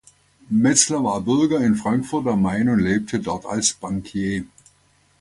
Metzler 0.49 1.03
war 1.03 1.21
Bürger 1.21 1.59
in 1.59 1.75
Frankfurt 1.75 2.25
am 2.25 2.41
Main 2.41 2.69
und 2.69 2.79
lebte 2.79 3.19
dort 3.19 3.45
als 3.45 3.73
Bankier. 3.75 4.45